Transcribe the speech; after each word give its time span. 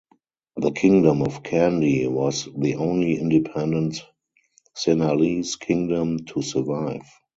The 0.57 0.71
Kingdom 0.71 1.21
of 1.21 1.43
Kandy 1.43 2.07
was 2.09 2.49
the 2.57 2.77
only 2.77 3.19
independent 3.19 4.03
Sinhalese 4.75 5.59
kingdom 5.59 6.25
to 6.25 6.41
survive. 6.41 7.05